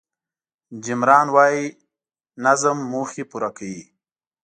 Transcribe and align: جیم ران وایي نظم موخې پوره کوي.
جیم 0.83 1.01
ران 1.09 1.27
وایي 1.35 1.65
نظم 2.43 2.77
موخې 2.91 3.23
پوره 3.31 3.49
کوي. 3.57 3.83